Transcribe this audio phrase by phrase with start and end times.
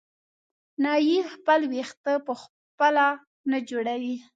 [0.83, 3.05] نایي خپل وېښته په خپله
[3.49, 4.15] نه جوړوي.